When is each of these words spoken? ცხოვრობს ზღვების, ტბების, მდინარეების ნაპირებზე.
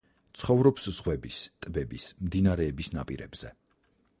ცხოვრობს 0.43 0.87
ზღვების, 0.99 1.41
ტბების, 1.65 2.07
მდინარეების 2.29 2.91
ნაპირებზე. 2.99 3.53